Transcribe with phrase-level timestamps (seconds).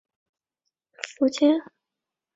[1.15, 1.71] 福建邵武人。